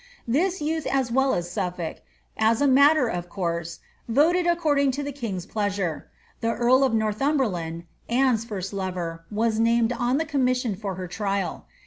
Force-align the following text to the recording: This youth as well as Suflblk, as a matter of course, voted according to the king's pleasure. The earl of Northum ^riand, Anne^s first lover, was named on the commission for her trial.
This 0.27 0.61
youth 0.63 0.87
as 0.87 1.11
well 1.11 1.35
as 1.35 1.47
Suflblk, 1.47 1.99
as 2.35 2.59
a 2.59 2.65
matter 2.65 3.07
of 3.07 3.29
course, 3.29 3.81
voted 4.07 4.47
according 4.47 4.89
to 4.93 5.03
the 5.03 5.11
king's 5.11 5.45
pleasure. 5.45 6.09
The 6.39 6.55
earl 6.55 6.83
of 6.83 6.93
Northum 6.95 7.37
^riand, 7.37 7.83
Anne^s 8.09 8.43
first 8.43 8.73
lover, 8.73 9.25
was 9.29 9.59
named 9.59 9.93
on 9.93 10.17
the 10.17 10.25
commission 10.25 10.75
for 10.75 10.95
her 10.95 11.05
trial. 11.07 11.67